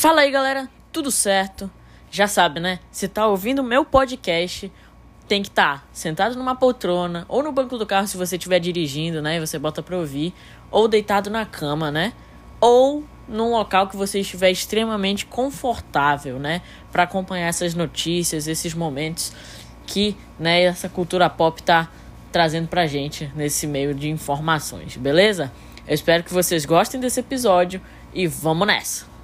Fala 0.00 0.20
aí, 0.20 0.30
galera, 0.30 0.70
tudo 0.92 1.10
certo? 1.10 1.68
Já 2.08 2.28
sabe, 2.28 2.60
né? 2.60 2.78
Se 2.88 3.08
tá 3.08 3.26
ouvindo 3.26 3.64
meu 3.64 3.84
podcast, 3.84 4.70
tem 5.26 5.42
que 5.42 5.48
estar 5.48 5.78
tá 5.78 5.84
sentado 5.92 6.36
numa 6.36 6.54
poltrona 6.54 7.26
ou 7.28 7.42
no 7.42 7.50
banco 7.50 7.76
do 7.76 7.84
carro 7.84 8.06
se 8.06 8.16
você 8.16 8.36
estiver 8.36 8.60
dirigindo, 8.60 9.20
né? 9.20 9.38
E 9.38 9.40
você 9.40 9.58
bota 9.58 9.82
pra 9.82 9.96
ouvir, 9.96 10.32
ou 10.70 10.86
deitado 10.86 11.30
na 11.30 11.44
cama, 11.44 11.90
né? 11.90 12.12
Ou 12.60 13.02
num 13.26 13.50
local 13.50 13.88
que 13.88 13.96
você 13.96 14.20
estiver 14.20 14.52
extremamente 14.52 15.26
confortável, 15.26 16.38
né? 16.38 16.62
Para 16.92 17.02
acompanhar 17.02 17.48
essas 17.48 17.74
notícias, 17.74 18.46
esses 18.46 18.74
momentos 18.74 19.32
que, 19.84 20.16
né, 20.38 20.62
essa 20.62 20.88
cultura 20.88 21.28
pop 21.28 21.60
tá 21.60 21.90
trazendo 22.30 22.68
pra 22.68 22.86
gente 22.86 23.32
nesse 23.34 23.66
meio 23.66 23.92
de 23.92 24.08
informações, 24.08 24.96
beleza? 24.96 25.50
Eu 25.88 25.94
espero 25.94 26.22
que 26.22 26.32
vocês 26.32 26.64
gostem 26.64 27.00
desse 27.00 27.18
episódio 27.18 27.80
e 28.14 28.28
vamos 28.28 28.64
nessa! 28.64 29.17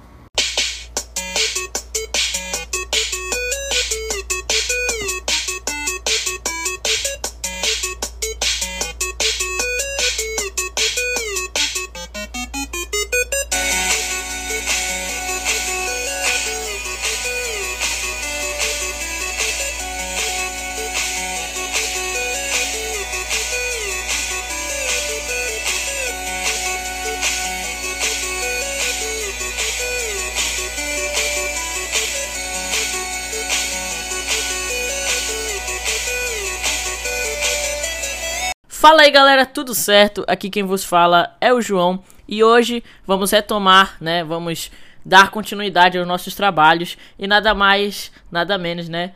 Fala 38.85 39.01
aí 39.01 39.09
galera, 39.09 39.47
tudo 39.47 39.73
certo? 39.73 40.23
Aqui 40.27 40.47
quem 40.47 40.61
vos 40.61 40.83
fala 40.83 41.35
é 41.41 41.51
o 41.51 41.59
João 41.59 42.03
e 42.27 42.43
hoje 42.43 42.83
vamos 43.03 43.31
retomar, 43.31 43.97
né? 43.99 44.23
Vamos 44.23 44.69
dar 45.03 45.31
continuidade 45.31 45.97
aos 45.97 46.07
nossos 46.07 46.35
trabalhos 46.35 46.95
e 47.17 47.25
nada 47.25 47.55
mais, 47.55 48.11
nada 48.29 48.59
menos, 48.59 48.87
né? 48.87 49.13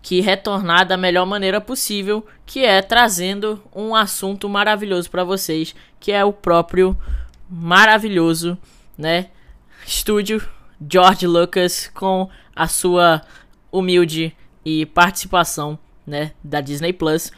Que 0.00 0.22
retornar 0.22 0.86
da 0.86 0.96
melhor 0.96 1.26
maneira 1.26 1.60
possível, 1.60 2.26
que 2.46 2.64
é 2.64 2.80
trazendo 2.80 3.62
um 3.74 3.94
assunto 3.94 4.48
maravilhoso 4.48 5.10
para 5.10 5.22
vocês, 5.22 5.74
que 6.00 6.10
é 6.10 6.24
o 6.24 6.32
próprio 6.32 6.96
maravilhoso, 7.50 8.56
né? 8.96 9.26
Estúdio 9.86 10.42
George 10.90 11.26
Lucas 11.26 11.90
com 11.92 12.30
a 12.54 12.66
sua 12.66 13.20
humilde 13.70 14.34
e 14.64 14.86
participação, 14.86 15.78
né, 16.06 16.32
da 16.42 16.62
Disney 16.62 16.94
Plus 16.94 17.30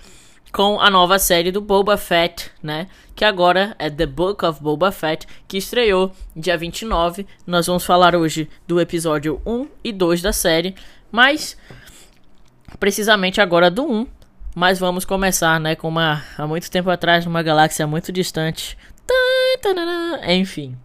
com 0.52 0.80
a 0.80 0.90
nova 0.90 1.18
série 1.18 1.52
do 1.52 1.60
Boba 1.60 1.96
Fett, 1.96 2.50
né? 2.62 2.88
Que 3.14 3.24
agora 3.24 3.74
é 3.78 3.90
The 3.90 4.06
Book 4.06 4.44
of 4.44 4.62
Boba 4.62 4.90
Fett, 4.90 5.26
que 5.46 5.58
estreou 5.58 6.12
dia 6.34 6.56
29. 6.56 7.26
Nós 7.46 7.66
vamos 7.66 7.84
falar 7.84 8.14
hoje 8.14 8.48
do 8.66 8.80
episódio 8.80 9.40
1 9.44 9.68
e 9.84 9.92
2 9.92 10.22
da 10.22 10.32
série, 10.32 10.74
mas 11.10 11.56
precisamente 12.78 13.40
agora 13.40 13.70
do 13.70 13.84
1. 13.84 14.06
Mas 14.54 14.78
vamos 14.78 15.04
começar, 15.04 15.60
né, 15.60 15.76
com 15.76 15.88
uma 15.88 16.24
há 16.36 16.46
muito 16.46 16.70
tempo 16.70 16.90
atrás 16.90 17.24
numa 17.24 17.42
galáxia 17.42 17.86
muito 17.86 18.10
distante. 18.10 18.76
Enfim, 20.26 20.76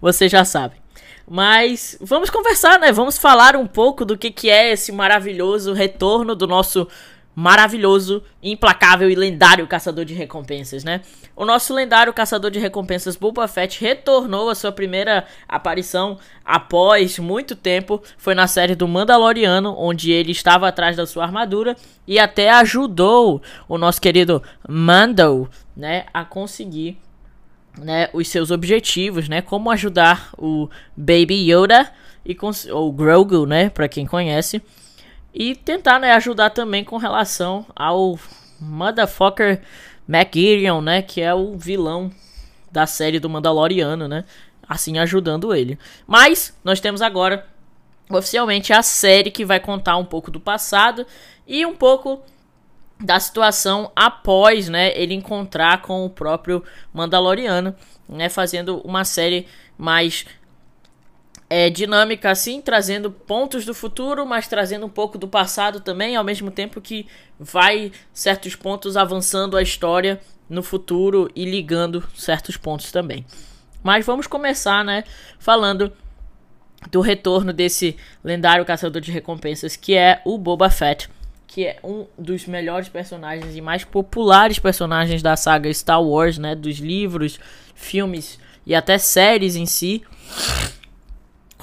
você 0.00 0.28
já 0.28 0.44
sabe. 0.44 0.82
Mas 1.28 1.96
vamos 2.00 2.30
conversar, 2.30 2.80
né? 2.80 2.90
Vamos 2.90 3.16
falar 3.16 3.54
um 3.54 3.66
pouco 3.66 4.04
do 4.04 4.18
que, 4.18 4.30
que 4.30 4.50
é 4.50 4.72
esse 4.72 4.90
maravilhoso 4.90 5.72
retorno 5.72 6.34
do 6.34 6.46
nosso 6.46 6.88
maravilhoso, 7.34 8.22
implacável 8.42 9.10
e 9.10 9.14
lendário 9.14 9.66
caçador 9.66 10.04
de 10.04 10.12
recompensas, 10.12 10.84
né? 10.84 11.00
O 11.34 11.44
nosso 11.44 11.72
lendário 11.72 12.12
caçador 12.12 12.50
de 12.50 12.58
recompensas 12.58 13.16
Boba 13.16 13.48
Fett 13.48 13.80
retornou 13.80 14.50
a 14.50 14.54
sua 14.54 14.70
primeira 14.70 15.24
aparição 15.48 16.18
após 16.44 17.18
muito 17.18 17.56
tempo, 17.56 18.02
foi 18.18 18.34
na 18.34 18.46
série 18.46 18.74
do 18.74 18.86
Mandaloriano, 18.86 19.74
onde 19.78 20.12
ele 20.12 20.32
estava 20.32 20.68
atrás 20.68 20.96
da 20.96 21.06
sua 21.06 21.24
armadura 21.24 21.74
e 22.06 22.18
até 22.18 22.50
ajudou 22.50 23.40
o 23.66 23.78
nosso 23.78 24.00
querido 24.00 24.42
Mando, 24.68 25.48
né, 25.74 26.04
a 26.12 26.24
conseguir 26.24 26.98
né, 27.78 28.10
os 28.12 28.28
seus 28.28 28.50
objetivos, 28.50 29.28
né, 29.28 29.40
como 29.40 29.70
ajudar 29.70 30.30
o 30.36 30.68
Baby 30.94 31.50
Yoda 31.50 31.90
e 32.26 32.36
ou 32.70 32.92
Grogu, 32.92 33.46
né, 33.46 33.70
para 33.70 33.88
quem 33.88 34.06
conhece 34.06 34.62
e 35.34 35.54
tentar 35.54 35.98
né, 35.98 36.12
ajudar 36.12 36.50
também 36.50 36.84
com 36.84 36.96
relação 36.96 37.66
ao 37.74 38.18
Motherfucker 38.60 39.62
McGirion, 40.08 40.80
né? 40.80 41.02
Que 41.02 41.20
é 41.20 41.34
o 41.34 41.56
vilão 41.56 42.10
da 42.70 42.86
série 42.86 43.18
do 43.18 43.30
Mandaloriano, 43.30 44.08
né? 44.08 44.24
Assim 44.68 44.98
ajudando 44.98 45.54
ele. 45.54 45.78
Mas 46.06 46.56
nós 46.64 46.80
temos 46.80 47.02
agora 47.02 47.46
oficialmente 48.10 48.72
a 48.72 48.82
série 48.82 49.30
que 49.30 49.44
vai 49.44 49.58
contar 49.58 49.96
um 49.96 50.04
pouco 50.04 50.30
do 50.30 50.40
passado 50.40 51.06
e 51.46 51.64
um 51.64 51.74
pouco 51.74 52.22
da 53.00 53.18
situação 53.18 53.90
após, 53.96 54.68
né, 54.68 54.92
ele 54.94 55.14
encontrar 55.14 55.82
com 55.82 56.04
o 56.04 56.10
próprio 56.10 56.62
Mandaloriano, 56.92 57.74
né, 58.08 58.28
fazendo 58.28 58.80
uma 58.84 59.04
série 59.04 59.46
mais 59.76 60.24
é, 61.52 61.68
dinâmica 61.68 62.30
assim, 62.30 62.62
trazendo 62.62 63.10
pontos 63.10 63.66
do 63.66 63.74
futuro, 63.74 64.24
mas 64.24 64.48
trazendo 64.48 64.86
um 64.86 64.88
pouco 64.88 65.18
do 65.18 65.28
passado 65.28 65.80
também, 65.80 66.16
ao 66.16 66.24
mesmo 66.24 66.50
tempo 66.50 66.80
que 66.80 67.06
vai 67.38 67.92
certos 68.10 68.56
pontos 68.56 68.96
avançando 68.96 69.54
a 69.54 69.60
história 69.60 70.18
no 70.48 70.62
futuro 70.62 71.30
e 71.36 71.44
ligando 71.44 72.02
certos 72.16 72.56
pontos 72.56 72.90
também. 72.90 73.26
Mas 73.82 74.06
vamos 74.06 74.26
começar, 74.26 74.82
né, 74.82 75.04
falando 75.38 75.92
do 76.90 77.02
retorno 77.02 77.52
desse 77.52 77.98
lendário 78.24 78.64
caçador 78.64 79.02
de 79.02 79.12
recompensas 79.12 79.76
que 79.76 79.94
é 79.94 80.22
o 80.24 80.38
Boba 80.38 80.70
Fett, 80.70 81.10
que 81.46 81.66
é 81.66 81.76
um 81.84 82.06
dos 82.16 82.46
melhores 82.46 82.88
personagens 82.88 83.54
e 83.54 83.60
mais 83.60 83.84
populares 83.84 84.58
personagens 84.58 85.20
da 85.20 85.36
saga 85.36 85.70
Star 85.70 86.02
Wars, 86.02 86.38
né, 86.38 86.54
dos 86.54 86.78
livros, 86.78 87.38
filmes 87.74 88.40
e 88.64 88.74
até 88.74 88.96
séries 88.96 89.54
em 89.54 89.66
si 89.66 90.02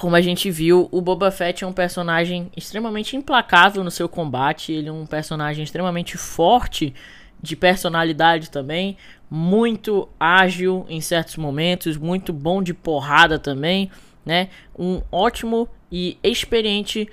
como 0.00 0.16
a 0.16 0.20
gente 0.22 0.50
viu, 0.50 0.88
o 0.90 1.02
Boba 1.02 1.30
Fett 1.30 1.62
é 1.62 1.66
um 1.66 1.74
personagem 1.74 2.50
extremamente 2.56 3.14
implacável 3.16 3.84
no 3.84 3.90
seu 3.90 4.08
combate, 4.08 4.72
ele 4.72 4.88
é 4.88 4.92
um 4.92 5.04
personagem 5.04 5.62
extremamente 5.62 6.16
forte 6.16 6.94
de 7.42 7.54
personalidade 7.54 8.50
também, 8.50 8.96
muito 9.30 10.08
ágil 10.18 10.86
em 10.88 11.02
certos 11.02 11.36
momentos, 11.36 11.98
muito 11.98 12.32
bom 12.32 12.62
de 12.62 12.72
porrada 12.72 13.38
também, 13.38 13.90
né? 14.24 14.48
Um 14.78 15.02
ótimo 15.12 15.68
e 15.92 16.16
experiente 16.22 17.06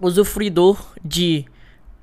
usufruidor 0.00 0.94
de 1.04 1.44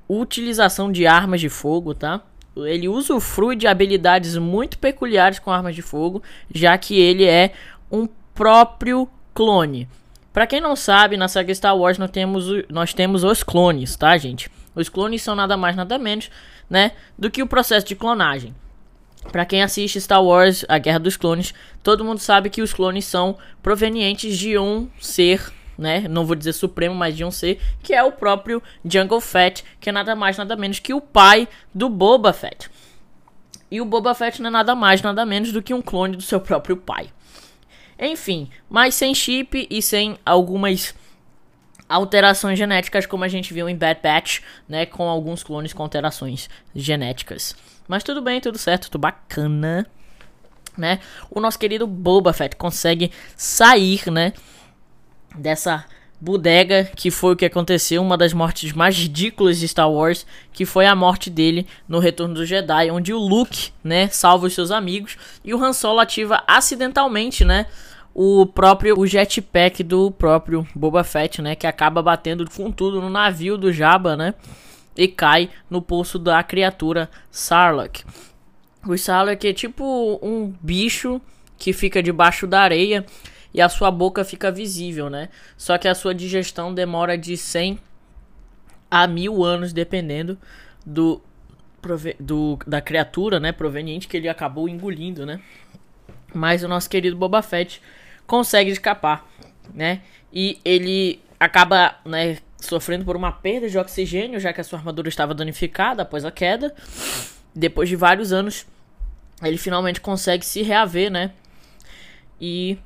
utilização 0.08 0.92
de 0.92 1.08
armas 1.08 1.40
de 1.40 1.48
fogo, 1.48 1.92
tá? 1.92 2.22
Ele 2.56 2.86
usufrui 2.86 3.56
de 3.56 3.66
habilidades 3.66 4.36
muito 4.36 4.78
peculiares 4.78 5.40
com 5.40 5.50
armas 5.50 5.74
de 5.74 5.82
fogo, 5.82 6.22
já 6.54 6.78
que 6.78 7.00
ele 7.00 7.24
é 7.24 7.52
um 7.90 8.06
próprio 8.32 9.08
clone. 9.34 9.88
Para 10.32 10.46
quem 10.46 10.60
não 10.60 10.74
sabe, 10.74 11.16
na 11.16 11.28
saga 11.28 11.54
Star 11.54 11.76
Wars 11.76 11.98
nós 11.98 12.10
temos, 12.10 12.46
nós 12.68 12.94
temos 12.94 13.22
os 13.22 13.42
clones, 13.42 13.96
tá, 13.96 14.16
gente? 14.16 14.50
Os 14.74 14.88
clones 14.88 15.22
são 15.22 15.34
nada 15.34 15.56
mais 15.56 15.76
nada 15.76 15.98
menos, 15.98 16.30
né, 16.70 16.92
do 17.18 17.30
que 17.30 17.42
o 17.42 17.46
processo 17.46 17.86
de 17.86 17.94
clonagem. 17.94 18.54
Para 19.30 19.44
quem 19.44 19.62
assiste 19.62 20.00
Star 20.00 20.24
Wars, 20.24 20.64
a 20.68 20.78
Guerra 20.78 20.98
dos 20.98 21.16
Clones, 21.16 21.54
todo 21.82 22.04
mundo 22.04 22.18
sabe 22.18 22.50
que 22.50 22.60
os 22.60 22.72
clones 22.72 23.04
são 23.04 23.36
provenientes 23.62 24.36
de 24.36 24.58
um 24.58 24.88
ser, 25.00 25.52
né? 25.78 26.06
Não 26.08 26.26
vou 26.26 26.34
dizer 26.34 26.52
supremo, 26.52 26.94
mas 26.94 27.16
de 27.16 27.24
um 27.24 27.30
ser 27.30 27.60
que 27.82 27.94
é 27.94 28.02
o 28.02 28.10
próprio 28.10 28.60
Jungle 28.84 29.20
Fett, 29.20 29.64
que 29.80 29.90
é 29.90 29.92
nada 29.92 30.16
mais 30.16 30.36
nada 30.36 30.56
menos 30.56 30.80
que 30.80 30.92
o 30.92 31.00
pai 31.00 31.46
do 31.72 31.88
Boba 31.88 32.32
Fett. 32.32 32.68
E 33.70 33.80
o 33.80 33.84
Boba 33.84 34.12
Fett 34.12 34.42
não 34.42 34.48
é 34.48 34.52
nada 34.52 34.74
mais 34.74 35.00
nada 35.02 35.24
menos 35.24 35.52
do 35.52 35.62
que 35.62 35.72
um 35.72 35.80
clone 35.80 36.16
do 36.16 36.22
seu 36.22 36.40
próprio 36.40 36.76
pai. 36.76 37.08
Enfim, 38.04 38.50
mas 38.68 38.96
sem 38.96 39.14
chip 39.14 39.68
e 39.70 39.80
sem 39.80 40.18
algumas 40.26 40.92
alterações 41.88 42.58
genéticas, 42.58 43.06
como 43.06 43.22
a 43.22 43.28
gente 43.28 43.54
viu 43.54 43.68
em 43.68 43.76
Bad 43.76 44.00
Batch, 44.02 44.40
né? 44.68 44.84
Com 44.84 45.08
alguns 45.08 45.44
clones 45.44 45.72
com 45.72 45.84
alterações 45.84 46.50
genéticas. 46.74 47.54
Mas 47.86 48.02
tudo 48.02 48.20
bem, 48.20 48.40
tudo 48.40 48.58
certo, 48.58 48.90
tudo 48.90 49.00
bacana. 49.00 49.86
Né? 50.76 50.98
O 51.30 51.38
nosso 51.38 51.58
querido 51.58 51.86
Boba 51.86 52.32
Fett 52.32 52.56
consegue 52.56 53.12
sair, 53.36 54.10
né? 54.10 54.32
Dessa 55.36 55.84
bodega 56.22 56.90
que 56.96 57.10
foi 57.10 57.34
o 57.34 57.36
que 57.36 57.44
aconteceu, 57.44 58.00
uma 58.00 58.16
das 58.16 58.32
mortes 58.32 58.72
mais 58.72 58.96
ridículas 58.96 59.58
de 59.58 59.66
Star 59.66 59.90
Wars, 59.90 60.24
que 60.52 60.64
foi 60.64 60.86
a 60.86 60.94
morte 60.94 61.28
dele 61.28 61.66
no 61.88 61.98
Retorno 61.98 62.34
do 62.34 62.46
Jedi, 62.46 62.90
onde 62.90 63.12
o 63.12 63.18
Luke, 63.18 63.70
né, 63.82 64.06
salva 64.08 64.46
os 64.46 64.54
seus 64.54 64.70
amigos 64.70 65.16
e 65.44 65.52
o 65.52 65.62
Han 65.62 65.72
Solo 65.72 65.98
ativa 65.98 66.44
acidentalmente, 66.46 67.44
né, 67.44 67.66
o 68.14 68.46
próprio 68.46 68.98
o 68.98 69.06
jetpack 69.06 69.82
do 69.82 70.10
próprio 70.10 70.66
Boba 70.74 71.02
Fett, 71.04 71.40
né, 71.40 71.54
que 71.54 71.66
acaba 71.66 72.02
batendo 72.02 72.48
com 72.50 72.70
tudo 72.70 73.00
no 73.00 73.08
navio 73.08 73.56
do 73.56 73.72
Jabba, 73.72 74.16
né, 74.16 74.34
e 74.96 75.08
cai 75.08 75.50
no 75.70 75.80
poço 75.80 76.18
da 76.18 76.42
criatura 76.42 77.10
Sarlacc. 77.30 78.04
O 78.86 78.96
Sarlacc 78.98 79.44
é 79.46 79.52
tipo 79.52 80.18
um 80.22 80.52
bicho 80.60 81.20
que 81.56 81.72
fica 81.72 82.02
debaixo 82.02 82.46
da 82.46 82.60
areia 82.60 83.06
e 83.54 83.60
a 83.60 83.68
sua 83.68 83.90
boca 83.90 84.24
fica 84.24 84.50
visível, 84.50 85.08
né? 85.08 85.28
Só 85.56 85.78
que 85.78 85.86
a 85.86 85.94
sua 85.94 86.14
digestão 86.14 86.74
demora 86.74 87.16
de 87.16 87.36
100 87.36 87.78
a 88.90 89.06
mil 89.06 89.44
anos, 89.44 89.72
dependendo 89.72 90.36
do, 90.84 91.22
do 92.18 92.58
da 92.66 92.80
criatura, 92.80 93.38
né? 93.38 93.52
Proveniente 93.52 94.08
que 94.08 94.16
ele 94.16 94.28
acabou 94.28 94.68
engolindo, 94.68 95.24
né? 95.24 95.40
Mas 96.34 96.64
o 96.64 96.68
nosso 96.68 96.90
querido 96.90 97.16
Boba 97.16 97.42
Fett 97.42 97.80
consegue 98.26 98.70
escapar, 98.70 99.26
né? 99.74 100.02
E 100.32 100.58
ele 100.64 101.20
acaba, 101.38 101.96
né, 102.04 102.38
sofrendo 102.60 103.04
por 103.04 103.16
uma 103.16 103.32
perda 103.32 103.68
de 103.68 103.76
oxigênio, 103.76 104.40
já 104.40 104.52
que 104.52 104.60
a 104.60 104.64
sua 104.64 104.78
armadura 104.78 105.08
estava 105.08 105.34
danificada 105.34 106.02
após 106.02 106.24
a 106.24 106.30
queda. 106.30 106.74
Depois 107.54 107.88
de 107.88 107.96
vários 107.96 108.32
anos, 108.32 108.66
ele 109.42 109.58
finalmente 109.58 110.00
consegue 110.00 110.46
se 110.46 110.62
reaver, 110.62 111.10
né? 111.10 111.32
E 112.40 112.78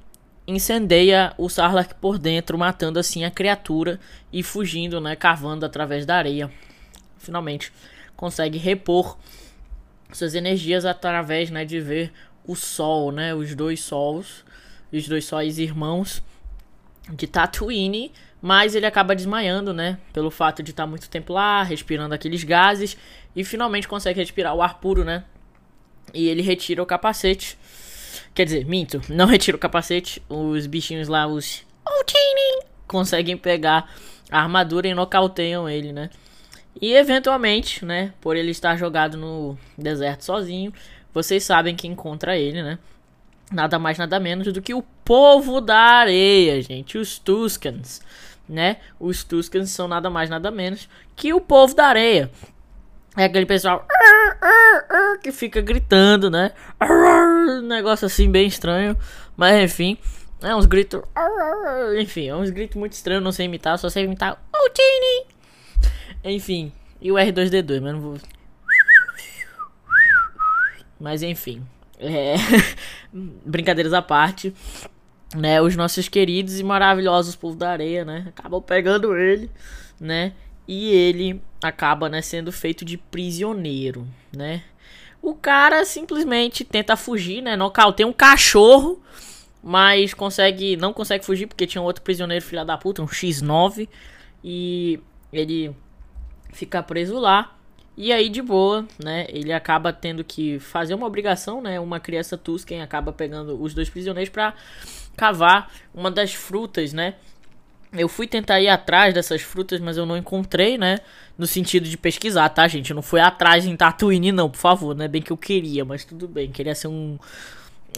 incendeia 0.47 1.35
o 1.37 1.49
Sarlacc 1.49 1.94
por 1.94 2.19
dentro, 2.19 2.56
matando 2.56 2.99
assim 2.99 3.25
a 3.25 3.31
criatura 3.31 4.00
e 4.33 4.43
fugindo, 4.43 5.00
né, 5.00 5.17
cavando 5.17 5.67
através 5.67 6.06
da 6.06 6.17
areia. 6.17 6.50
Finalmente 7.19 7.73
consegue 8.17 8.56
repor 8.59 9.19
suas 10.12 10.35
energias 10.35 10.85
através, 10.85 11.50
né, 11.50 11.65
de 11.65 11.81
ver 11.81 12.12
o 12.47 12.55
sol, 12.55 13.11
né, 13.11 13.35
os 13.35 13.55
dois 13.55 13.81
sols, 13.81 14.44
os 14.93 15.09
dois 15.09 15.25
sóis 15.25 15.59
irmãos 15.59 16.23
de 17.11 17.27
Tatooine, 17.27 18.12
mas 18.43 18.75
ele 18.75 18.87
acaba 18.87 19.15
desmaiando, 19.15 19.73
né, 19.73 19.99
pelo 20.12 20.31
fato 20.31 20.62
de 20.62 20.71
estar 20.71 20.87
muito 20.87 21.09
tempo 21.09 21.33
lá, 21.33 21.62
respirando 21.62 22.15
aqueles 22.15 22.44
gases 22.44 22.97
e 23.35 23.44
finalmente 23.44 23.87
consegue 23.87 24.21
respirar 24.21 24.55
o 24.55 24.62
ar 24.62 24.79
puro, 24.81 25.05
né? 25.05 25.25
E 26.15 26.29
ele 26.29 26.43
retira 26.43 26.83
o 26.83 26.87
capacete 26.87 27.59
Quer 28.37 28.44
dizer, 28.44 28.67
minto, 28.67 29.00
não 29.09 29.27
retira 29.27 29.56
o 29.56 29.61
capacete. 29.61 30.23
Os 30.29 30.67
bichinhos 30.67 31.09
lá, 31.09 31.27
os. 31.27 31.65
Conseguem 32.87 33.37
pegar 33.37 33.91
a 34.31 34.43
armadura 34.43 34.87
e 34.87 34.94
nocauteiam 34.94 35.69
ele, 35.69 35.93
né? 35.93 36.11
E 36.81 36.93
eventualmente, 36.93 37.85
né? 37.85 38.12
Por 38.21 38.37
ele 38.37 38.50
estar 38.50 38.77
jogado 38.77 39.17
no 39.17 39.59
deserto 39.77 40.23
sozinho, 40.23 40.73
vocês 41.12 41.43
sabem 41.43 41.75
que 41.75 41.88
encontra 41.88 42.37
ele, 42.37 42.62
né? 42.62 42.79
Nada 43.52 43.78
mais, 43.78 43.96
nada 43.96 44.19
menos 44.19 44.52
do 44.52 44.60
que 44.60 44.75
o 44.75 44.82
povo 45.04 45.60
da 45.60 45.76
areia, 45.76 46.60
gente. 46.62 46.98
Os 46.98 47.19
Tuscans, 47.19 48.02
né? 48.48 48.78
Os 48.98 49.22
Tuscans 49.22 49.70
são 49.70 49.87
nada 49.87 50.10
mais, 50.10 50.28
nada 50.28 50.50
menos 50.50 50.88
que 51.14 51.32
o 51.32 51.40
povo 51.40 51.75
da 51.75 51.87
areia. 51.87 52.31
É 53.16 53.25
aquele 53.25 53.46
pessoal 53.46 53.87
que 55.22 55.32
fica 55.32 55.60
gritando, 55.60 56.31
né? 56.31 56.52
Um 56.82 57.62
negócio 57.62 58.04
assim 58.04 58.31
bem 58.31 58.46
estranho. 58.46 58.96
Mas 59.37 59.62
enfim, 59.62 59.96
é 60.42 60.54
uns 60.54 60.66
gritos. 60.66 61.00
Enfim, 61.99 62.28
é 62.28 62.37
uns 62.37 62.50
gritos 62.50 62.76
muito 62.76 62.92
estranhos. 62.92 63.25
Não 63.25 63.32
sei 63.32 63.46
imitar, 63.46 63.78
só 63.78 63.88
sei 63.88 64.04
imitar. 64.04 64.42
Oh, 64.54 64.69
Tini! 64.70 65.26
Enfim, 66.25 66.72
e 67.00 67.10
o 67.10 67.14
R2D2, 67.14 67.81
mas 67.81 67.92
não 67.92 68.00
vou. 68.00 68.19
Mas 70.99 71.22
enfim, 71.22 71.64
é... 71.98 72.37
brincadeiras 73.12 73.93
à 73.93 74.02
parte, 74.02 74.54
né? 75.34 75.60
Os 75.60 75.76
nossos 75.76 76.08
queridos 76.08 76.58
e 76.58 76.64
maravilhosos 76.64 77.37
povo 77.37 77.56
da 77.56 77.70
areia, 77.70 78.04
né? 78.04 78.26
Acabam 78.28 78.62
pegando 78.62 79.16
ele, 79.16 79.50
né? 80.00 80.32
E 80.69 80.90
ele 80.90 81.40
acaba, 81.62 82.08
né, 82.08 82.20
sendo 82.20 82.50
feito 82.50 82.84
de 82.84 82.98
prisioneiro, 82.98 84.06
né? 84.34 84.62
O 85.22 85.34
cara 85.34 85.84
simplesmente 85.84 86.64
tenta 86.64 86.96
fugir, 86.96 87.43
né? 87.43 87.56
Nocauteia 87.56 88.06
um 88.06 88.12
cachorro, 88.12 89.02
mas 89.62 90.14
consegue, 90.14 90.76
não 90.76 90.92
consegue 90.92 91.25
fugir 91.25 91.46
porque 91.46 91.66
tinha 91.66 91.82
outro 91.82 92.02
prisioneiro 92.02 92.44
filha 92.44 92.64
da 92.64 92.76
puta, 92.76 93.02
um 93.02 93.06
X9, 93.06 93.88
e 94.44 95.00
ele 95.32 95.75
fica 96.52 96.82
preso 96.82 97.19
lá. 97.19 97.56
E 97.96 98.12
aí 98.12 98.28
de 98.28 98.43
boa, 98.43 98.87
né? 99.02 99.26
Ele 99.31 99.52
acaba 99.52 99.90
tendo 99.93 100.22
que 100.22 100.58
fazer 100.58 100.94
uma 100.94 101.06
obrigação, 101.06 101.62
né? 101.62 101.81
Uma 101.81 101.98
criança 101.98 102.37
Tusken 102.37 102.82
acaba 102.82 103.10
pegando 103.10 103.60
os 103.60 103.72
dois 103.72 103.88
prisioneiros 103.88 104.28
para 104.28 104.54
cavar 105.16 105.72
uma 105.94 106.10
das 106.10 106.34
frutas, 106.34 106.93
né? 106.93 107.14
Eu 107.93 108.08
fui 108.08 108.26
tentar 108.26 108.60
ir 108.60 108.69
atrás 108.69 109.14
dessas 109.14 109.40
frutas, 109.40 109.81
mas 109.81 109.96
eu 109.96 110.04
não 110.04 110.16
encontrei, 110.16 110.76
né? 110.76 110.98
No 111.38 111.46
sentido 111.46 111.88
de 111.88 111.96
pesquisar, 111.96 112.48
tá, 112.50 112.69
gente? 112.69 112.90
Eu 112.90 112.94
não 112.96 113.02
fui 113.02 113.20
atrás 113.20 113.64
em 113.64 113.75
Tatooine, 113.75 114.31
não, 114.31 114.50
por 114.50 114.58
favor. 114.58 114.94
Não 114.94 115.04
é 115.04 115.08
bem 115.08 115.22
que 115.22 115.31
eu 115.31 115.37
queria, 115.37 115.82
mas 115.82 116.04
tudo 116.04 116.28
bem. 116.28 116.50
Queria 116.50 116.75
ser 116.75 116.88
um, 116.88 117.19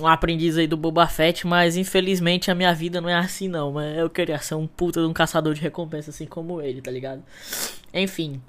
um 0.01 0.07
aprendiz 0.07 0.57
aí 0.57 0.69
do 0.69 0.77
Boba 0.77 1.09
Fett, 1.09 1.45
mas 1.45 1.77
infelizmente 1.77 2.51
a 2.53 2.55
minha 2.55 2.73
vida 2.73 3.01
não 3.01 3.09
é 3.09 3.15
assim, 3.15 3.49
não. 3.49 3.73
Mas 3.73 3.99
eu 3.99 4.09
queria 4.09 4.39
ser 4.39 4.55
um 4.55 4.67
puta 4.69 5.01
de 5.01 5.07
um 5.07 5.13
caçador 5.13 5.55
de 5.55 5.61
recompensa, 5.61 6.11
assim 6.11 6.27
como 6.27 6.63
ele, 6.63 6.81
tá 6.81 6.91
ligado? 6.91 7.25
Enfim. 7.93 8.41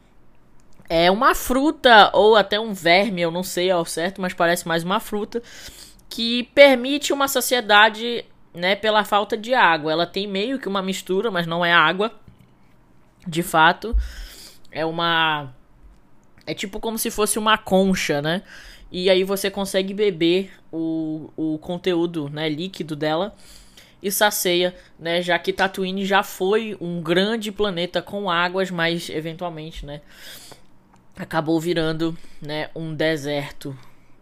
É 0.89 1.11
uma 1.11 1.35
fruta, 1.35 2.09
ou 2.13 2.35
até 2.35 2.59
um 2.59 2.73
verme, 2.73 3.21
eu 3.21 3.29
não 3.29 3.43
sei 3.43 3.69
ao 3.69 3.85
certo, 3.85 4.19
mas 4.19 4.33
parece 4.33 4.67
mais 4.67 4.83
uma 4.83 4.99
fruta. 4.99 5.41
Que 6.09 6.43
permite 6.55 7.13
uma 7.13 7.27
sociedade 7.27 8.25
né, 8.53 8.75
pela 8.75 9.03
falta 9.03 9.37
de 9.37 9.53
água. 9.53 9.91
Ela 9.91 10.07
tem 10.07 10.27
meio 10.27 10.57
que 10.57 10.67
uma 10.67 10.81
mistura, 10.81 11.29
mas 11.29 11.45
não 11.45 11.63
é 11.63 11.71
água. 11.71 12.11
De 13.27 13.43
fato, 13.43 13.95
é 14.71 14.83
uma 14.85 15.53
é 16.49 16.53
tipo 16.55 16.79
como 16.79 16.97
se 16.97 17.11
fosse 17.11 17.37
uma 17.37 17.59
concha, 17.59 18.23
né? 18.23 18.41
E 18.91 19.07
aí 19.07 19.23
você 19.23 19.51
consegue 19.51 19.93
beber 19.93 20.51
o, 20.71 21.29
o 21.37 21.59
conteúdo, 21.59 22.27
né, 22.27 22.49
líquido 22.49 22.95
dela 22.95 23.35
e 24.01 24.11
sacia, 24.11 24.75
né, 24.97 25.21
já 25.21 25.37
que 25.37 25.53
Tatooine 25.53 26.05
já 26.05 26.23
foi 26.23 26.75
um 26.81 27.01
grande 27.01 27.51
planeta 27.51 28.01
com 28.01 28.31
águas, 28.31 28.71
mas 28.71 29.09
eventualmente, 29.09 29.85
né, 29.85 30.01
acabou 31.19 31.59
virando, 31.59 32.17
né, 32.41 32.69
um 32.73 32.95
deserto 32.95 33.77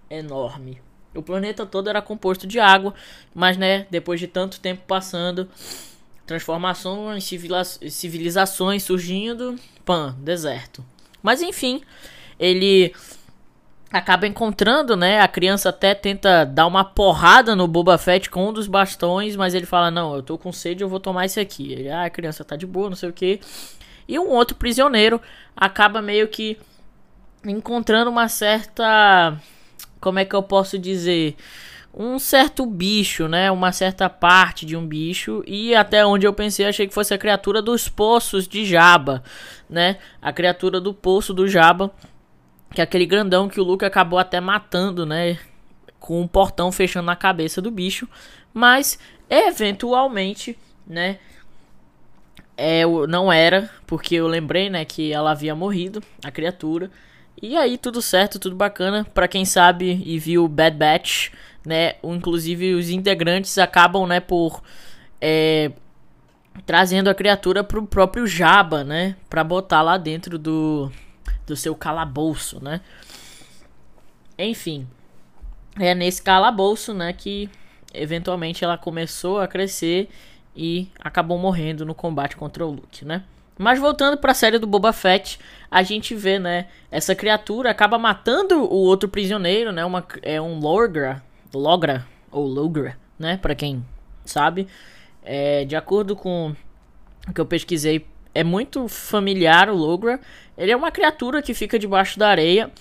enorme. 0.09 0.81
O 1.13 1.21
planeta 1.21 1.65
todo 1.65 1.89
era 1.89 2.01
composto 2.01 2.47
de 2.47 2.59
água, 2.59 2.93
mas 3.33 3.55
né, 3.55 3.85
depois 3.89 4.19
de 4.19 4.27
tanto 4.27 4.59
tempo 4.59 4.81
passando, 4.87 5.47
transformações, 6.25 7.23
civilizações 7.89 8.83
surgindo, 8.83 9.55
pan, 9.85 10.15
deserto. 10.19 10.83
Mas 11.21 11.41
enfim, 11.41 11.81
ele 12.39 12.93
acaba 13.91 14.27
encontrando, 14.27 14.95
né? 14.95 15.21
A 15.21 15.27
criança 15.27 15.69
até 15.69 15.95
tenta 15.95 16.45
dar 16.45 16.65
uma 16.67 16.83
porrada 16.83 17.55
no 17.55 17.67
Boba 17.67 17.97
Fett 17.97 18.29
com 18.29 18.49
um 18.49 18.53
dos 18.53 18.67
bastões, 18.67 19.35
mas 19.35 19.53
ele 19.53 19.65
fala: 19.65 19.89
"Não, 19.89 20.15
eu 20.15 20.21
tô 20.21 20.37
com 20.37 20.51
sede, 20.51 20.83
eu 20.83 20.89
vou 20.89 20.99
tomar 20.99 21.25
esse 21.25 21.39
aqui". 21.39 21.71
Ele: 21.71 21.89
"Ah, 21.89 22.03
a 22.05 22.09
criança 22.09 22.43
tá 22.43 22.55
de 22.55 22.65
boa, 22.65 22.89
não 22.89 22.95
sei 22.95 23.09
o 23.09 23.13
que". 23.13 23.39
E 24.07 24.19
um 24.19 24.29
outro 24.29 24.55
prisioneiro 24.55 25.21
acaba 25.55 26.01
meio 26.01 26.27
que 26.27 26.57
encontrando 27.51 28.09
uma 28.09 28.27
certa 28.27 29.39
como 29.99 30.19
é 30.19 30.25
que 30.25 30.35
eu 30.35 30.43
posso 30.43 30.77
dizer? 30.77 31.35
Um 31.93 32.19
certo 32.19 32.65
bicho, 32.65 33.27
né? 33.27 33.49
Uma 33.51 33.71
certa 33.71 34.09
parte 34.09 34.65
de 34.65 34.75
um 34.75 34.85
bicho. 34.85 35.43
E 35.47 35.73
até 35.73 36.05
onde 36.05 36.27
eu 36.27 36.33
pensei, 36.33 36.65
achei 36.65 36.87
que 36.87 36.93
fosse 36.93 37.13
a 37.13 37.17
criatura 37.17 37.61
dos 37.61 37.89
poços 37.89 38.47
de 38.47 38.65
Jabba, 38.65 39.23
né? 39.69 39.97
A 40.21 40.31
criatura 40.31 40.79
do 40.79 40.93
poço 40.93 41.33
do 41.33 41.47
Jabba. 41.47 41.91
Que 42.73 42.81
é 42.81 42.83
aquele 42.83 43.05
grandão 43.05 43.49
que 43.49 43.59
o 43.59 43.63
Luke 43.63 43.85
acabou 43.85 44.19
até 44.19 44.39
matando, 44.39 45.05
né? 45.05 45.39
Com 45.99 46.21
um 46.21 46.27
portão 46.27 46.71
fechando 46.71 47.07
na 47.07 47.15
cabeça 47.15 47.61
do 47.61 47.71
bicho. 47.71 48.07
Mas, 48.53 48.99
eventualmente, 49.29 50.57
né? 50.85 51.17
É, 52.55 52.83
não 53.07 53.31
era, 53.31 53.69
porque 53.85 54.15
eu 54.15 54.27
lembrei, 54.27 54.67
né, 54.67 54.83
que 54.83 55.13
ela 55.13 55.29
havia 55.29 55.53
morrido, 55.53 56.01
a 56.23 56.31
criatura. 56.31 56.89
E 57.41 57.55
aí, 57.55 57.77
tudo 57.77 58.01
certo, 58.01 58.39
tudo 58.39 58.55
bacana. 58.55 59.05
Para 59.13 59.27
quem 59.27 59.45
sabe 59.45 60.01
e 60.05 60.17
viu 60.17 60.47
Bad 60.47 60.75
Batch, 60.75 61.29
né? 61.65 61.95
Inclusive, 62.03 62.73
os 62.73 62.89
integrantes 62.89 63.57
acabam, 63.57 64.07
né, 64.07 64.19
por. 64.19 64.63
É, 65.21 65.71
trazendo 66.65 67.09
a 67.09 67.15
criatura 67.15 67.63
pro 67.63 67.85
próprio 67.85 68.25
Jabba, 68.25 68.83
né? 68.83 69.15
Pra 69.29 69.43
botar 69.43 69.81
lá 69.81 69.97
dentro 69.97 70.39
do, 70.39 70.91
do 71.45 71.55
seu 71.55 71.75
calabouço, 71.75 72.63
né? 72.63 72.81
Enfim. 74.37 74.87
É 75.79 75.93
nesse 75.93 76.21
calabouço, 76.21 76.91
né, 76.91 77.13
que 77.13 77.49
eventualmente 77.93 78.63
ela 78.63 78.77
começou 78.79 79.39
a 79.39 79.47
crescer 79.47 80.09
e 80.55 80.89
acabou 80.99 81.37
morrendo 81.37 81.85
no 81.85 81.93
combate 81.93 82.35
contra 82.35 82.65
o 82.65 82.71
Luke, 82.71 83.05
né? 83.05 83.23
Mas 83.57 83.79
voltando 83.79 84.17
para 84.17 84.31
a 84.31 84.35
série 84.35 84.59
do 84.59 84.67
Boba 84.67 84.93
Fett, 84.93 85.39
a 85.69 85.81
gente 85.83 86.13
vê, 86.13 86.37
né, 86.39 86.67
essa 86.91 87.15
criatura 87.15 87.71
acaba 87.71 87.97
matando 87.97 88.63
o 88.63 88.75
outro 88.75 89.09
prisioneiro, 89.09 89.71
né, 89.71 89.83
uma, 89.83 90.05
é 90.21 90.39
um 90.41 90.59
Logra, 90.59 91.23
Logra 91.53 92.05
ou 92.31 92.45
Logra, 92.45 92.97
né, 93.17 93.37
para 93.37 93.55
quem 93.55 93.83
sabe? 94.25 94.67
É, 95.23 95.65
de 95.65 95.75
acordo 95.75 96.15
com 96.15 96.55
o 97.27 97.33
que 97.33 97.41
eu 97.41 97.45
pesquisei, 97.45 98.05
é 98.33 98.43
muito 98.43 98.87
familiar 98.87 99.69
o 99.69 99.75
Logra. 99.75 100.19
Ele 100.57 100.71
é 100.71 100.75
uma 100.75 100.91
criatura 100.91 101.41
que 101.41 101.53
fica 101.53 101.79
debaixo 101.79 102.19
da 102.19 102.29
areia. 102.29 102.71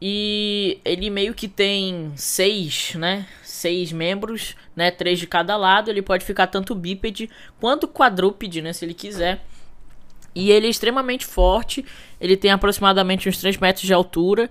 E 0.00 0.78
ele 0.84 1.10
meio 1.10 1.34
que 1.34 1.48
tem 1.48 2.12
seis, 2.14 2.94
né? 2.94 3.26
Seis 3.42 3.90
membros, 3.90 4.54
né? 4.76 4.90
Três 4.90 5.18
de 5.18 5.26
cada 5.26 5.56
lado. 5.56 5.90
Ele 5.90 6.02
pode 6.02 6.24
ficar 6.24 6.46
tanto 6.46 6.74
bípede 6.74 7.28
quanto 7.58 7.88
quadrúpede, 7.88 8.62
né? 8.62 8.72
Se 8.72 8.84
ele 8.84 8.94
quiser. 8.94 9.44
E 10.38 10.52
ele 10.52 10.68
é 10.68 10.70
extremamente 10.70 11.26
forte. 11.26 11.84
Ele 12.20 12.36
tem 12.36 12.52
aproximadamente 12.52 13.28
uns 13.28 13.38
3 13.38 13.56
metros 13.56 13.84
de 13.84 13.92
altura. 13.92 14.48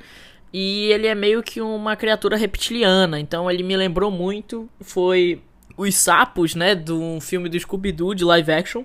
E 0.52 0.92
ele 0.92 1.08
é 1.08 1.16
meio 1.16 1.42
que 1.42 1.62
uma 1.62 1.96
criatura 1.96 2.36
reptiliana. 2.36 3.18
Então 3.18 3.50
ele 3.50 3.64
me 3.64 3.78
lembrou 3.78 4.12
muito. 4.12 4.70
Foi 4.82 5.42
os 5.78 5.96
sapos, 5.96 6.56
né? 6.56 6.76
Do 6.76 7.22
filme 7.22 7.48
do 7.48 7.58
Scooby-Doo 7.58 8.14
de 8.14 8.26
live 8.26 8.52
action. 8.52 8.84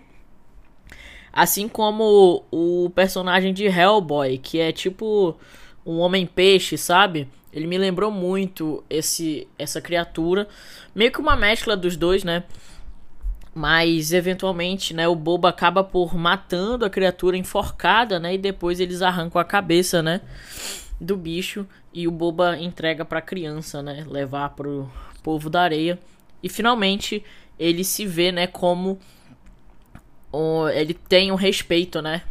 Assim 1.33 1.67
como 1.67 2.45
o 2.53 2.89
personagem 2.95 3.53
de 3.53 3.65
Hellboy, 3.65 4.39
que 4.39 4.61
é 4.61 4.71
tipo 4.71 5.37
um 5.85 5.99
homem-peixe, 5.99 6.79
sabe? 6.79 7.27
Ele 7.53 7.67
me 7.67 7.79
lembrou 7.79 8.13
muito 8.13 8.85
esse 8.89 9.49
essa 9.59 9.81
criatura. 9.81 10.47
Meio 10.95 11.11
que 11.11 11.19
uma 11.19 11.35
mescla 11.35 11.77
dos 11.77 11.97
dois, 11.97 12.23
né? 12.23 12.45
Mas 13.55 14.13
eventualmente, 14.13 14.95
né, 14.95 15.07
o 15.07 15.15
Boba 15.15 15.51
acaba 15.51 15.85
por 15.85 16.17
matando 16.17 16.87
a 16.87 16.91
criatura 16.91 17.37
enforcada, 17.37 18.19
né, 18.19 18.35
e 18.35 18.39
depois 18.39 18.81
eles 18.81 19.03
arrancam 19.03 19.41
a 19.41 19.45
cabeça, 19.45 20.03
né, 20.03 20.23
do 21.01 21.17
bicho 21.17 21.67
e 21.93 22.09
o 22.09 22.11
Boba 22.11 22.57
entrega 22.59 23.05
para 23.05 23.19
a 23.19 23.23
criança, 23.23 23.83
né, 23.83 24.07
levar 24.09 24.51
pro 24.51 24.91
povo 25.23 25.51
da 25.51 25.61
areia. 25.61 25.99
E 26.43 26.49
finalmente 26.49 27.23
ele 27.59 27.85
se 27.85 28.07
vê, 28.07 28.33
né, 28.33 28.47
como 28.47 28.99
ele 30.75 30.95
tem 30.95 31.31
um 31.31 31.35
respeito, 31.35 32.01
né, 32.01 32.23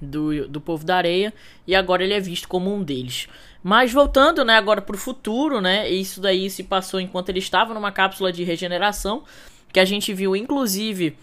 do, 0.00 0.48
do 0.48 0.60
povo 0.62 0.82
da 0.82 0.96
areia 0.96 1.32
e 1.66 1.74
agora 1.74 2.02
ele 2.02 2.14
é 2.14 2.20
visto 2.20 2.48
como 2.48 2.74
um 2.74 2.82
deles. 2.82 3.28
Mas 3.62 3.92
voltando, 3.92 4.42
né, 4.46 4.56
agora 4.56 4.80
pro 4.80 4.96
futuro, 4.96 5.60
né, 5.60 5.90
isso 5.90 6.22
daí 6.22 6.48
se 6.48 6.64
passou 6.64 6.98
enquanto 6.98 7.28
ele 7.28 7.38
estava 7.38 7.74
numa 7.74 7.92
cápsula 7.92 8.32
de 8.32 8.42
regeneração, 8.42 9.24
que 9.72 9.80
a 9.80 9.84
gente 9.84 10.12
viu 10.12 10.34
inclusive 10.34 11.16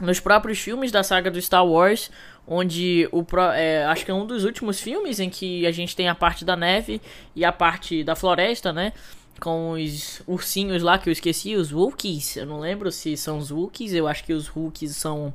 nos 0.00 0.20
próprios 0.20 0.58
filmes 0.58 0.90
da 0.90 1.02
saga 1.02 1.30
do 1.30 1.40
Star 1.40 1.66
Wars, 1.66 2.10
onde 2.46 3.08
o 3.12 3.24
é, 3.54 3.84
acho 3.86 4.04
que 4.04 4.10
é 4.10 4.14
um 4.14 4.26
dos 4.26 4.44
últimos 4.44 4.80
filmes 4.80 5.20
em 5.20 5.30
que 5.30 5.66
a 5.66 5.72
gente 5.72 5.94
tem 5.94 6.08
a 6.08 6.14
parte 6.14 6.44
da 6.44 6.56
neve 6.56 7.00
e 7.34 7.44
a 7.44 7.52
parte 7.52 8.02
da 8.02 8.14
floresta, 8.16 8.72
né? 8.72 8.92
Com 9.40 9.72
os 9.72 10.22
ursinhos 10.26 10.82
lá 10.82 10.98
que 10.98 11.08
eu 11.08 11.12
esqueci, 11.12 11.54
os 11.56 11.72
Wookiees. 11.72 12.36
Eu 12.36 12.46
não 12.46 12.60
lembro 12.60 12.90
se 12.90 13.16
são 13.16 13.38
os 13.38 13.50
Wookiees, 13.50 13.92
eu 13.92 14.06
acho 14.06 14.24
que 14.24 14.32
os 14.32 14.48
Wookiees 14.54 14.96
são 14.96 15.32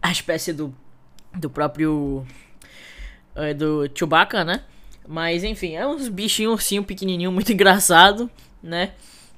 a 0.00 0.10
espécie 0.10 0.52
do 0.52 0.74
do 1.34 1.50
próprio. 1.50 2.24
É, 3.34 3.52
do 3.52 3.90
Chewbacca, 3.92 4.44
né? 4.44 4.62
Mas 5.06 5.42
enfim, 5.42 5.74
é 5.74 5.86
uns 5.86 6.08
bichinhos 6.08 6.52
ursinho 6.52 6.84
pequenininho, 6.84 7.32
muito 7.32 7.50
engraçado, 7.52 8.30
né? 8.62 8.92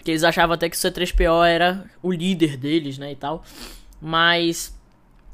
Que 0.07 0.13
eles 0.13 0.23
achavam 0.23 0.55
até 0.55 0.71
que 0.71 0.77
o 0.77 0.79
C3PO 0.79 1.45
era 1.45 1.85
o 2.01 2.13
líder 2.13 2.57
deles, 2.57 2.97
né? 2.97 3.11
E 3.11 3.17
tal. 3.17 3.43
Mas 4.01 4.73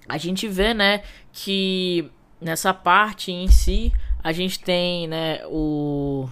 a 0.08 0.16
gente 0.16 0.48
vê, 0.48 0.72
né? 0.72 1.02
Que 1.30 2.10
nessa 2.40 2.72
parte 2.72 3.30
em 3.30 3.48
si, 3.48 3.92
a 4.24 4.32
gente 4.32 4.58
tem, 4.58 5.06
né? 5.06 5.40
O 5.44 6.26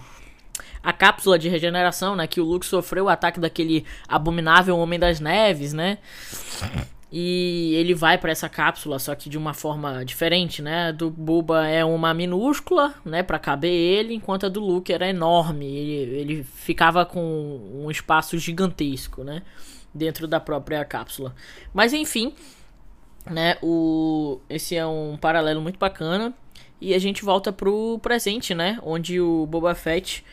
a 0.81 0.91
cápsula 0.91 1.37
de 1.37 1.49
regeneração, 1.49 2.15
né? 2.15 2.25
Que 2.25 2.41
o 2.41 2.43
Luke 2.43 2.65
sofreu 2.65 3.05
o 3.05 3.09
ataque 3.09 3.39
daquele 3.39 3.85
abominável 4.07 4.75
Homem 4.75 4.97
das 4.97 5.19
Neves, 5.19 5.71
né? 5.71 5.99
E 7.11 7.73
ele 7.75 7.93
vai 7.93 8.17
para 8.17 8.31
essa 8.31 8.47
cápsula, 8.47 8.97
só 8.97 9.13
que 9.13 9.29
de 9.29 9.37
uma 9.37 9.53
forma 9.53 10.05
diferente, 10.05 10.61
né? 10.61 10.93
Do 10.93 11.09
Buba 11.09 11.67
é 11.67 11.83
uma 11.83 12.13
minúscula, 12.13 12.95
né, 13.03 13.21
para 13.21 13.37
caber 13.37 13.73
ele, 13.73 14.13
enquanto 14.13 14.45
a 14.45 14.49
do 14.49 14.61
Luke 14.61 14.93
era 14.93 15.09
enorme. 15.09 15.65
Ele, 15.65 16.15
ele 16.15 16.43
ficava 16.43 17.05
com 17.05 17.21
um 17.73 17.91
espaço 17.91 18.37
gigantesco, 18.37 19.25
né, 19.25 19.41
dentro 19.93 20.25
da 20.25 20.39
própria 20.39 20.85
cápsula. 20.85 21.35
Mas 21.73 21.91
enfim, 21.91 22.33
né, 23.29 23.57
o 23.61 24.39
esse 24.49 24.77
é 24.77 24.85
um 24.85 25.17
paralelo 25.19 25.59
muito 25.61 25.77
bacana. 25.77 26.33
E 26.79 26.93
a 26.95 26.99
gente 26.99 27.23
volta 27.23 27.51
pro 27.51 27.99
presente, 28.01 28.55
né, 28.55 28.79
onde 28.81 29.19
o 29.19 29.45
Boba 29.45 29.75
Fett 29.75 30.23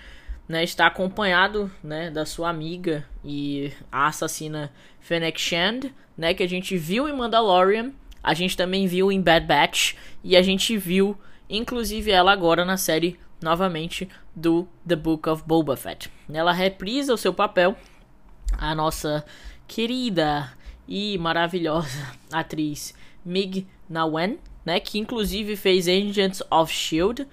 né, 0.48 0.64
está 0.64 0.86
acompanhado 0.86 1.70
né, 1.82 2.10
da 2.10 2.24
sua 2.24 2.48
amiga 2.48 3.04
e 3.24 3.72
a 3.92 4.06
assassina 4.06 4.72
Fennec 5.00 5.38
Shand, 5.38 5.90
né, 6.18 6.34
que 6.34 6.42
a 6.42 6.48
gente 6.48 6.76
viu 6.76 7.08
em 7.08 7.16
Mandalorian, 7.16 7.92
a 8.22 8.34
gente 8.34 8.56
também 8.56 8.88
viu 8.88 9.12
em 9.12 9.22
Bad 9.22 9.46
Batch 9.46 9.94
e 10.22 10.36
a 10.36 10.42
gente 10.42 10.76
viu 10.76 11.16
inclusive 11.48 12.10
ela 12.10 12.32
agora 12.32 12.64
na 12.64 12.76
série 12.76 13.18
novamente 13.40 14.08
do 14.34 14.66
The 14.86 14.96
Book 14.96 15.28
of 15.28 15.44
Boba 15.46 15.76
Fett. 15.76 16.10
Ela 16.30 16.52
reprisa 16.52 17.14
o 17.14 17.16
seu 17.16 17.32
papel, 17.32 17.76
a 18.58 18.74
nossa 18.74 19.24
querida 19.66 20.52
e 20.86 21.16
maravilhosa 21.18 22.12
atriz 22.32 22.94
Mig 23.24 23.66
Nawen, 23.88 24.38
né, 24.64 24.80
que 24.80 24.98
inclusive 24.98 25.56
fez 25.56 25.86
Agents 25.88 26.42
of 26.50 26.72
Shield, 26.72 27.26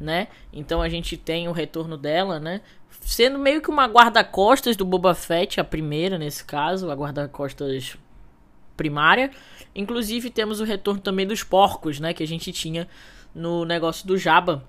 né? 0.00 0.26
Então 0.52 0.82
a 0.82 0.88
gente 0.88 1.16
tem 1.16 1.46
o 1.46 1.52
retorno 1.52 1.96
dela, 1.96 2.40
né? 2.40 2.60
Sendo 3.00 3.38
meio 3.38 3.60
que 3.60 3.70
uma 3.70 3.86
guarda-costas 3.86 4.76
do 4.76 4.84
Boba 4.84 5.14
Fett, 5.14 5.60
a 5.60 5.64
primeira 5.64 6.18
nesse 6.18 6.44
caso, 6.44 6.90
a 6.90 6.94
guarda-costas 6.94 7.96
primária. 8.76 9.30
Inclusive 9.74 10.30
temos 10.30 10.60
o 10.60 10.64
retorno 10.64 11.00
também 11.00 11.26
dos 11.26 11.42
porcos, 11.42 12.00
né? 12.00 12.12
Que 12.12 12.22
a 12.22 12.26
gente 12.26 12.52
tinha 12.52 12.88
no 13.34 13.64
negócio 13.64 14.06
do 14.06 14.16
Jabba. 14.18 14.64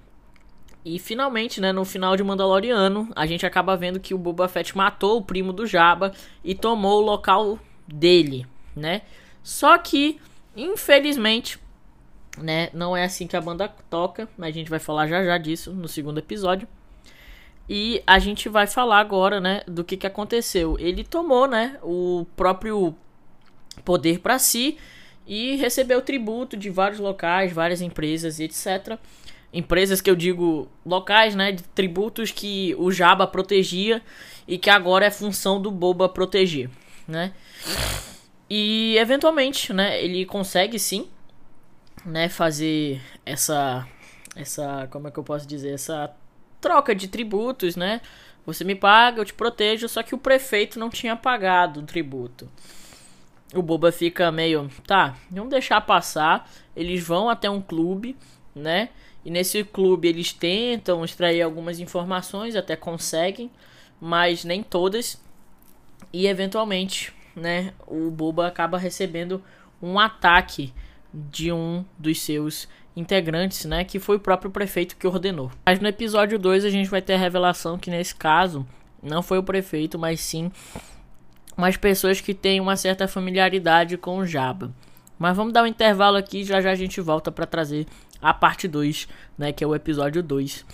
E 0.85 0.99
finalmente, 0.99 1.61
né, 1.61 1.71
no 1.71 1.85
final 1.85 2.17
de 2.17 2.23
Mandaloriano, 2.23 3.09
a 3.15 3.25
gente 3.25 3.45
acaba 3.45 3.77
vendo 3.77 4.01
que 4.01 4.13
o 4.13 4.17
Boba 4.17 4.49
Fett 4.49 4.75
matou 4.75 5.17
o 5.17 5.21
primo 5.21 5.53
do 5.53 5.65
Jabba 5.65 6.11
e 6.43 6.53
tomou 6.53 7.01
o 7.01 7.05
local 7.05 7.57
dele, 7.87 8.45
né? 8.75 9.01
Só 9.41 9.77
que, 9.77 10.19
infelizmente, 10.55 11.57
né? 12.37 12.69
Não 12.73 12.95
é 12.97 13.05
assim 13.05 13.27
que 13.27 13.37
a 13.37 13.41
banda 13.41 13.69
toca, 13.89 14.27
mas 14.37 14.49
a 14.49 14.51
gente 14.51 14.69
vai 14.69 14.79
falar 14.79 15.07
já 15.07 15.23
já 15.23 15.37
disso 15.37 15.71
no 15.71 15.87
segundo 15.87 16.17
episódio. 16.17 16.67
E 17.69 18.03
a 18.05 18.19
gente 18.19 18.49
vai 18.49 18.67
falar 18.67 18.99
agora, 18.99 19.39
né, 19.39 19.61
do 19.65 19.83
que 19.85 19.95
que 19.95 20.07
aconteceu. 20.07 20.77
Ele 20.79 21.03
tomou, 21.03 21.47
né, 21.47 21.79
o 21.81 22.25
próprio 22.35 22.93
poder 23.83 24.19
para 24.19 24.39
si 24.39 24.77
e 25.25 25.55
recebeu 25.55 26.01
tributo 26.01 26.57
de 26.57 26.69
vários 26.69 26.99
locais, 26.99 27.51
várias 27.51 27.81
empresas 27.81 28.39
e 28.39 28.43
etc. 28.43 28.97
Empresas 29.51 30.01
que 30.01 30.09
eu 30.09 30.15
digo 30.15 30.67
locais, 30.85 31.35
né, 31.35 31.51
de 31.51 31.63
tributos 31.63 32.31
que 32.31 32.75
o 32.77 32.91
Jabba 32.91 33.27
protegia 33.27 34.01
e 34.47 34.57
que 34.57 34.69
agora 34.69 35.05
é 35.05 35.11
função 35.11 35.61
do 35.61 35.71
Boba 35.71 36.09
proteger, 36.09 36.69
né? 37.07 37.33
E 38.49 38.97
eventualmente, 38.97 39.71
né, 39.71 40.03
ele 40.03 40.25
consegue 40.25 40.77
sim 40.77 41.07
né, 42.05 42.27
fazer 42.27 43.01
essa 43.25 43.87
essa, 44.35 44.87
como 44.89 45.07
é 45.07 45.11
que 45.11 45.19
eu 45.19 45.23
posso 45.23 45.47
dizer, 45.47 45.73
essa 45.73 46.11
troca 46.59 46.95
de 46.95 47.07
tributos, 47.07 47.75
né? 47.75 48.01
Você 48.45 48.63
me 48.63 48.75
paga, 48.75 49.21
eu 49.21 49.25
te 49.25 49.33
protejo, 49.33 49.87
só 49.87 50.03
que 50.03 50.15
o 50.15 50.17
prefeito 50.17 50.79
não 50.79 50.89
tinha 50.89 51.15
pagado 51.15 51.79
o 51.79 51.83
tributo. 51.83 52.49
O 53.53 53.61
Boba 53.61 53.91
fica 53.91 54.31
meio, 54.31 54.69
tá, 54.87 55.15
vamos 55.29 55.49
deixar 55.49 55.79
passar. 55.81 56.49
Eles 56.75 57.05
vão 57.05 57.29
até 57.29 57.49
um 57.49 57.61
clube, 57.61 58.17
né? 58.55 58.89
E 59.23 59.31
nesse 59.31 59.63
clube 59.63 60.07
eles 60.07 60.33
tentam 60.33 61.05
extrair 61.05 61.41
algumas 61.41 61.79
informações, 61.79 62.55
até 62.55 62.75
conseguem, 62.75 63.49
mas 64.01 64.43
nem 64.43 64.61
todas. 64.61 65.21
E 66.11 66.27
eventualmente, 66.27 67.13
né, 67.35 67.73
o 67.87 68.09
Boba 68.11 68.47
acaba 68.47 68.77
recebendo 68.77 69.41
um 69.81 69.97
ataque 69.99 70.73
de 71.13 71.51
um 71.51 71.85
dos 71.97 72.21
seus 72.21 72.67
integrantes, 72.95 73.65
né, 73.65 73.83
que 73.83 73.99
foi 73.99 74.17
o 74.17 74.19
próprio 74.19 74.51
prefeito 74.51 74.95
que 74.95 75.07
ordenou. 75.07 75.51
Mas 75.65 75.79
no 75.79 75.87
episódio 75.87 76.37
2 76.37 76.65
a 76.65 76.69
gente 76.69 76.89
vai 76.89 77.01
ter 77.01 77.13
a 77.13 77.17
revelação 77.17 77.77
que 77.77 77.89
nesse 77.89 78.13
caso 78.13 78.65
não 79.01 79.21
foi 79.21 79.37
o 79.37 79.43
prefeito, 79.43 79.97
mas 79.97 80.19
sim 80.19 80.51
umas 81.57 81.77
pessoas 81.77 82.21
que 82.21 82.33
têm 82.33 82.59
uma 82.59 82.75
certa 82.75 83.07
familiaridade 83.07 83.97
com 83.97 84.17
o 84.17 84.25
Jabba. 84.25 84.73
Mas 85.17 85.35
vamos 85.35 85.53
dar 85.53 85.63
um 85.63 85.67
intervalo 85.67 86.17
aqui, 86.17 86.43
já 86.43 86.61
já 86.61 86.71
a 86.71 86.75
gente 86.75 86.99
volta 86.99 87.31
para 87.31 87.45
trazer 87.45 87.85
a 88.21 88.33
parte 88.33 88.67
2, 88.67 89.07
né, 89.37 89.51
que 89.51 89.63
é 89.63 89.67
o 89.67 89.75
episódio 89.75 90.23
2. 90.23 90.65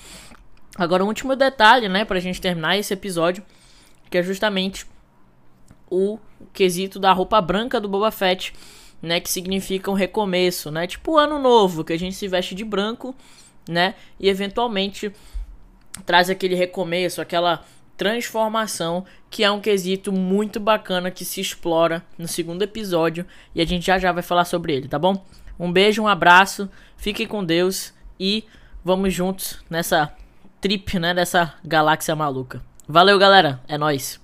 Agora 0.78 1.04
um 1.04 1.08
último 1.08 1.36
detalhe, 1.36 1.90
né, 1.90 2.06
pra 2.06 2.20
gente 2.20 2.40
terminar 2.40 2.78
esse 2.78 2.94
episódio, 2.94 3.44
que 4.10 4.18
é 4.18 4.24
justamente 4.24 4.86
o 5.90 6.20
quesito 6.54 7.00
da 7.00 7.12
roupa 7.12 7.42
branca 7.42 7.80
do 7.80 7.90
Boba 7.90 8.12
Fett 8.12 8.54
né, 9.02 9.20
que 9.20 9.30
significa 9.30 9.90
um 9.90 9.94
recomeço, 9.94 10.70
né? 10.72 10.86
Tipo 10.86 11.14
o 11.14 11.18
ano 11.18 11.40
novo, 11.40 11.84
que 11.84 11.94
a 11.94 11.98
gente 11.98 12.16
se 12.16 12.28
veste 12.28 12.54
de 12.54 12.66
branco, 12.66 13.16
né? 13.68 13.96
E 14.20 14.28
eventualmente 14.28 15.12
traz 16.06 16.30
aquele 16.30 16.56
recomeço, 16.56 17.22
aquela 17.22 17.64
transformação, 18.00 19.06
que 19.30 19.44
é 19.44 19.52
um 19.52 19.60
quesito 19.60 20.10
muito 20.10 20.58
bacana 20.58 21.12
que 21.12 21.26
se 21.26 21.42
explora 21.42 22.02
no 22.18 22.30
segundo 22.30 22.62
episódio 22.62 23.26
e 23.54 23.62
a 23.62 23.66
gente 23.66 23.86
já 23.88 24.00
já 24.00 24.10
vai 24.14 24.24
falar 24.24 24.46
sobre 24.46 24.74
ele, 24.74 24.88
tá 24.88 24.98
bom? 24.98 25.26
Um 25.60 25.70
beijo, 25.70 26.02
um 26.02 26.08
abraço, 26.08 26.70
fiquem 26.96 27.28
com 27.28 27.44
Deus 27.44 27.94
e 28.18 28.46
vamos 28.86 29.14
juntos 29.14 29.60
nessa 29.70 30.16
trip, 30.62 30.98
né, 30.98 31.14
dessa 31.14 31.54
galáxia 31.62 32.16
maluca. 32.16 32.64
Valeu, 32.88 33.20
galera, 33.20 33.60
é 33.68 33.78
nós. 33.78 34.18